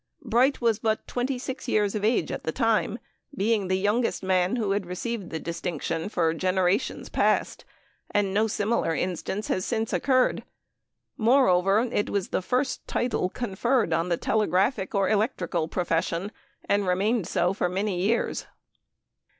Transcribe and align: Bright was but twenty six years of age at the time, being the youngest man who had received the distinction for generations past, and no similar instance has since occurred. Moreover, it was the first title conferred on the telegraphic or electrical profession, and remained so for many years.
Bright 0.23 0.59
was 0.61 0.79
but 0.79 1.05
twenty 1.05 1.37
six 1.37 1.67
years 1.67 1.93
of 1.93 2.03
age 2.03 2.31
at 2.31 2.43
the 2.43 2.51
time, 2.51 2.97
being 3.37 3.67
the 3.67 3.77
youngest 3.77 4.23
man 4.23 4.55
who 4.55 4.71
had 4.71 4.87
received 4.87 5.29
the 5.29 5.39
distinction 5.39 6.09
for 6.09 6.33
generations 6.33 7.07
past, 7.07 7.65
and 8.09 8.33
no 8.33 8.47
similar 8.47 8.95
instance 8.95 9.47
has 9.49 9.63
since 9.63 9.93
occurred. 9.93 10.41
Moreover, 11.17 11.87
it 11.91 12.09
was 12.09 12.29
the 12.29 12.41
first 12.41 12.87
title 12.87 13.29
conferred 13.29 13.93
on 13.93 14.09
the 14.09 14.17
telegraphic 14.17 14.95
or 14.95 15.07
electrical 15.07 15.67
profession, 15.67 16.31
and 16.65 16.87
remained 16.87 17.27
so 17.27 17.53
for 17.53 17.69
many 17.69 17.99
years. 18.01 18.47